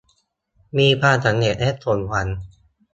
[0.77, 2.27] มีความสำเร็จและสมหวัง